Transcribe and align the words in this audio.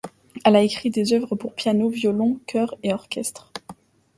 Elle 0.43 0.55
a 0.55 0.63
écrit 0.63 0.89
des 0.89 1.13
œuvres 1.13 1.35
pour 1.35 1.53
piano, 1.53 1.87
violon, 1.89 2.39
chœur 2.47 2.73
et 2.81 2.91
orchestre. 2.91 3.51